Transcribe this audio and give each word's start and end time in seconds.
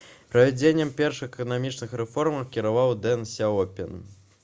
правядзеннем 0.35 0.91
першых 1.01 1.27
эканамічных 1.35 1.95
рэформаў 2.01 2.49
кіраваў 2.57 2.99
дэн 3.07 3.31
сяопін 3.37 3.99